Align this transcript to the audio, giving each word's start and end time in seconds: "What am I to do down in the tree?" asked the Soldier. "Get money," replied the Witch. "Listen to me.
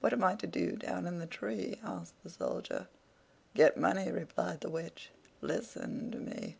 "What 0.00 0.12
am 0.12 0.24
I 0.24 0.34
to 0.34 0.48
do 0.48 0.72
down 0.74 1.06
in 1.06 1.20
the 1.20 1.26
tree?" 1.28 1.78
asked 1.84 2.20
the 2.24 2.30
Soldier. 2.30 2.88
"Get 3.54 3.76
money," 3.76 4.10
replied 4.10 4.60
the 4.60 4.68
Witch. 4.70 5.12
"Listen 5.40 6.10
to 6.10 6.18
me. 6.18 6.56